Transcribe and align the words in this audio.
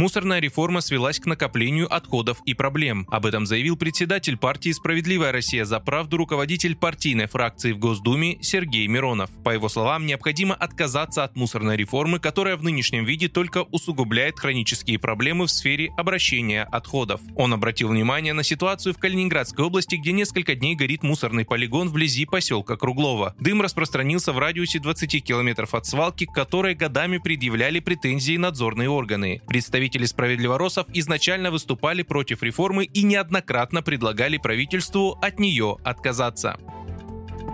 Мусорная 0.00 0.40
реформа 0.40 0.80
свелась 0.80 1.20
к 1.20 1.26
накоплению 1.26 1.94
отходов 1.94 2.38
и 2.46 2.54
проблем. 2.54 3.06
Об 3.10 3.26
этом 3.26 3.44
заявил 3.44 3.76
председатель 3.76 4.38
партии 4.38 4.72
«Справедливая 4.72 5.30
Россия 5.30 5.66
за 5.66 5.78
правду» 5.78 6.16
руководитель 6.16 6.74
партийной 6.74 7.26
фракции 7.26 7.72
в 7.72 7.78
Госдуме 7.78 8.38
Сергей 8.40 8.86
Миронов. 8.86 9.28
По 9.44 9.50
его 9.50 9.68
словам, 9.68 10.06
необходимо 10.06 10.54
отказаться 10.54 11.22
от 11.22 11.36
мусорной 11.36 11.76
реформы, 11.76 12.18
которая 12.18 12.56
в 12.56 12.62
нынешнем 12.62 13.04
виде 13.04 13.28
только 13.28 13.64
усугубляет 13.64 14.38
хронические 14.38 14.98
проблемы 14.98 15.44
в 15.44 15.50
сфере 15.50 15.92
обращения 15.98 16.62
отходов. 16.62 17.20
Он 17.36 17.52
обратил 17.52 17.88
внимание 17.88 18.32
на 18.32 18.42
ситуацию 18.42 18.94
в 18.94 18.98
Калининградской 18.98 19.66
области, 19.66 19.96
где 19.96 20.12
несколько 20.12 20.54
дней 20.54 20.76
горит 20.76 21.02
мусорный 21.02 21.44
полигон 21.44 21.90
вблизи 21.90 22.24
поселка 22.24 22.78
Круглова. 22.78 23.34
Дым 23.38 23.60
распространился 23.60 24.32
в 24.32 24.38
радиусе 24.38 24.78
20 24.78 25.22
километров 25.22 25.74
от 25.74 25.84
свалки, 25.84 26.24
к 26.24 26.32
которой 26.32 26.74
годами 26.74 27.18
предъявляли 27.18 27.80
претензии 27.80 28.38
надзорные 28.38 28.88
органы. 28.88 29.42
Представитель 29.46 29.89
Представители 29.90 30.06
справедливоросов 30.06 30.86
изначально 30.92 31.50
выступали 31.50 32.02
против 32.02 32.44
реформы 32.44 32.84
и 32.84 33.02
неоднократно 33.02 33.82
предлагали 33.82 34.36
правительству 34.36 35.18
от 35.20 35.40
нее 35.40 35.78
отказаться. 35.82 36.60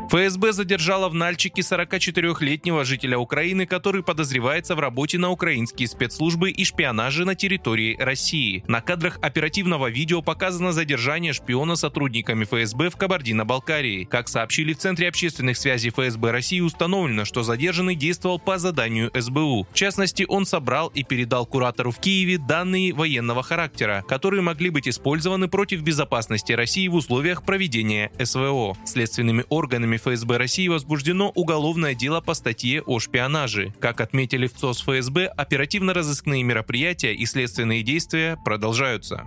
ФСБ 0.08 0.52
задержала 0.52 1.08
в 1.08 1.14
Нальчике 1.14 1.62
44-летнего 1.62 2.84
жителя 2.84 3.18
Украины, 3.18 3.66
который 3.66 4.04
подозревается 4.04 4.76
в 4.76 4.80
работе 4.80 5.18
на 5.18 5.30
украинские 5.30 5.88
спецслужбы 5.88 6.50
и 6.52 6.64
шпионаже 6.64 7.24
на 7.24 7.34
территории 7.34 7.96
России. 7.98 8.62
На 8.68 8.80
кадрах 8.80 9.18
оперативного 9.20 9.90
видео 9.90 10.22
показано 10.22 10.70
задержание 10.70 11.32
шпиона 11.32 11.74
сотрудниками 11.74 12.44
ФСБ 12.44 12.90
в 12.90 12.96
Кабардино-Балкарии. 12.96 14.04
Как 14.04 14.28
сообщили 14.28 14.74
в 14.74 14.78
Центре 14.78 15.08
общественных 15.08 15.56
связей 15.56 15.90
ФСБ 15.90 16.30
России, 16.30 16.60
установлено, 16.60 17.24
что 17.24 17.42
задержанный 17.42 17.96
действовал 17.96 18.38
по 18.38 18.58
заданию 18.58 19.10
СБУ. 19.12 19.66
В 19.68 19.74
частности, 19.74 20.24
он 20.28 20.46
собрал 20.46 20.86
и 20.94 21.02
передал 21.02 21.46
куратору 21.46 21.90
в 21.90 21.98
Киеве 21.98 22.38
данные 22.38 22.92
военного 22.92 23.42
характера, 23.42 24.04
которые 24.08 24.42
могли 24.42 24.70
быть 24.70 24.86
использованы 24.86 25.48
против 25.48 25.82
безопасности 25.82 26.52
России 26.52 26.86
в 26.86 26.94
условиях 26.94 27.42
проведения 27.42 28.12
СВО. 28.22 28.76
Следственными 28.84 29.44
органами 29.48 29.95
органами 29.96 30.14
ФСБ 30.14 30.36
России 30.36 30.68
возбуждено 30.68 31.30
уголовное 31.34 31.94
дело 31.94 32.20
по 32.20 32.34
статье 32.34 32.82
о 32.82 32.98
шпионаже. 32.98 33.72
Как 33.80 34.00
отметили 34.00 34.46
в 34.46 34.54
ЦОС 34.54 34.82
ФСБ, 34.82 35.26
оперативно-розыскные 35.26 36.42
мероприятия 36.42 37.14
и 37.14 37.26
следственные 37.26 37.82
действия 37.82 38.38
продолжаются. 38.44 39.24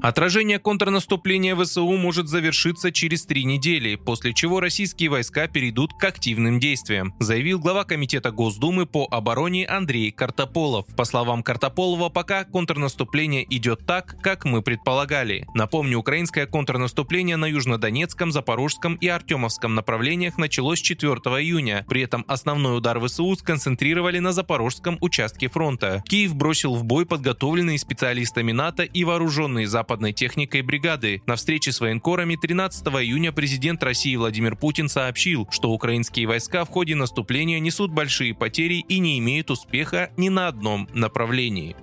Отражение 0.00 0.60
контрнаступления 0.60 1.56
ВСУ 1.56 1.84
может 1.96 2.28
завершиться 2.28 2.92
через 2.92 3.24
три 3.26 3.42
недели, 3.42 3.96
после 3.96 4.32
чего 4.32 4.60
российские 4.60 5.10
войска 5.10 5.48
перейдут 5.48 5.92
к 5.94 6.04
активным 6.04 6.60
действиям, 6.60 7.14
заявил 7.18 7.58
глава 7.58 7.82
Комитета 7.82 8.30
Госдумы 8.30 8.86
по 8.86 9.08
обороне 9.10 9.66
Андрей 9.66 10.12
Картополов. 10.12 10.86
По 10.96 11.04
словам 11.04 11.42
Картополова, 11.42 12.10
пока 12.10 12.44
контрнаступление 12.44 13.44
идет 13.56 13.86
так, 13.86 14.14
как 14.22 14.44
мы 14.44 14.62
предполагали. 14.62 15.44
Напомню, 15.54 15.98
украинское 15.98 16.46
контрнаступление 16.46 17.36
на 17.36 17.46
Южнодонецком, 17.46 18.30
Запорожском 18.30 18.94
и 18.94 19.08
Артемовском 19.08 19.74
направлениях 19.74 20.38
началось 20.38 20.80
4 20.80 21.10
июня. 21.10 21.84
При 21.88 22.02
этом 22.02 22.24
основной 22.28 22.78
удар 22.78 23.00
ВСУ 23.00 23.34
сконцентрировали 23.34 24.20
на 24.20 24.30
Запорожском 24.30 24.96
участке 25.00 25.48
фронта. 25.48 26.04
Киев 26.06 26.36
бросил 26.36 26.76
в 26.76 26.84
бой 26.84 27.04
подготовленные 27.04 27.80
специалистами 27.80 28.52
НАТО 28.52 28.84
и 28.84 29.02
вооруженные 29.02 29.66
Запад 29.66 29.87
западной 29.88 30.12
техникой 30.12 30.60
бригады. 30.60 31.22
На 31.24 31.36
встрече 31.36 31.72
с 31.72 31.80
военкорами 31.80 32.36
13 32.36 32.86
июня 32.88 33.32
президент 33.32 33.82
России 33.82 34.14
Владимир 34.16 34.54
Путин 34.54 34.86
сообщил, 34.86 35.48
что 35.50 35.70
украинские 35.70 36.26
войска 36.26 36.66
в 36.66 36.68
ходе 36.68 36.94
наступления 36.94 37.58
несут 37.58 37.90
большие 37.90 38.34
потери 38.34 38.84
и 38.86 38.98
не 38.98 39.18
имеют 39.18 39.50
успеха 39.50 40.10
ни 40.18 40.28
на 40.28 40.48
одном 40.48 40.90
направлении. 40.92 41.74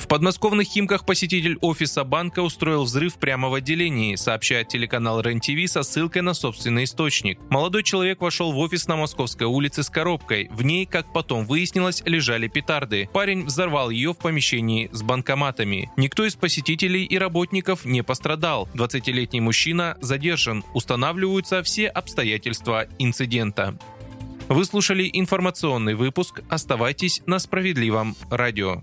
В 0.00 0.08
подмосковных 0.08 0.66
Химках 0.66 1.04
посетитель 1.04 1.58
офиса 1.60 2.04
банка 2.04 2.40
устроил 2.40 2.84
взрыв 2.84 3.16
прямо 3.16 3.50
в 3.50 3.54
отделении, 3.54 4.16
сообщает 4.16 4.68
телеканал 4.68 5.20
РЕН-ТВ 5.20 5.70
со 5.70 5.82
ссылкой 5.82 6.22
на 6.22 6.32
собственный 6.32 6.84
источник. 6.84 7.38
Молодой 7.50 7.82
человек 7.82 8.22
вошел 8.22 8.50
в 8.50 8.58
офис 8.58 8.88
на 8.88 8.96
Московской 8.96 9.46
улице 9.46 9.82
с 9.82 9.90
коробкой. 9.90 10.48
В 10.52 10.62
ней, 10.62 10.86
как 10.86 11.12
потом 11.12 11.44
выяснилось, 11.44 12.02
лежали 12.06 12.48
петарды. 12.48 13.10
Парень 13.12 13.44
взорвал 13.44 13.90
ее 13.90 14.14
в 14.14 14.18
помещении 14.18 14.88
с 14.90 15.02
банкоматами. 15.02 15.90
Никто 15.98 16.24
из 16.24 16.34
посетителей 16.34 17.04
и 17.04 17.18
работников 17.18 17.84
не 17.84 18.02
пострадал. 18.02 18.70
20-летний 18.72 19.42
мужчина 19.42 19.98
задержан. 20.00 20.64
Устанавливаются 20.72 21.62
все 21.62 21.88
обстоятельства 21.88 22.86
инцидента. 22.98 23.78
Вы 24.48 24.64
слушали 24.64 25.10
информационный 25.12 25.94
выпуск. 25.94 26.40
Оставайтесь 26.48 27.20
на 27.26 27.38
справедливом 27.38 28.16
радио. 28.30 28.82